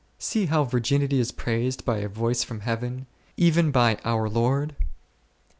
[0.17, 3.05] See how virginity is praised by a voice from Heaven,
[3.37, 4.75] even by our Lord!